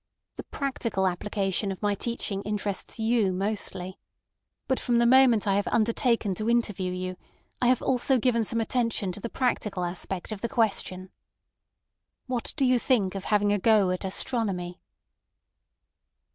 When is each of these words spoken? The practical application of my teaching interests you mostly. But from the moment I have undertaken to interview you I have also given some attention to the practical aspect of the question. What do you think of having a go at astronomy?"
The 0.37 0.41
practical 0.45 1.05
application 1.05 1.71
of 1.71 1.79
my 1.83 1.93
teaching 1.93 2.41
interests 2.41 2.97
you 2.97 3.31
mostly. 3.31 3.99
But 4.67 4.79
from 4.79 4.97
the 4.97 5.05
moment 5.05 5.45
I 5.45 5.53
have 5.53 5.67
undertaken 5.67 6.33
to 6.33 6.49
interview 6.49 6.91
you 6.91 7.17
I 7.61 7.67
have 7.67 7.83
also 7.83 8.17
given 8.17 8.43
some 8.43 8.59
attention 8.59 9.11
to 9.11 9.19
the 9.19 9.29
practical 9.29 9.83
aspect 9.85 10.31
of 10.31 10.41
the 10.41 10.49
question. 10.49 11.11
What 12.25 12.51
do 12.57 12.65
you 12.65 12.79
think 12.79 13.13
of 13.13 13.25
having 13.25 13.53
a 13.53 13.59
go 13.59 13.91
at 13.91 14.03
astronomy?" 14.03 14.81